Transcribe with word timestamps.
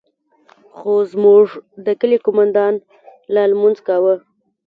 خو 0.77 0.91
زموږ 1.11 1.45
د 1.85 1.87
كلي 2.01 2.17
قومندان 2.25 2.73
لا 3.33 3.43
لمونځ 3.51 3.77
كاوه. 3.87 4.15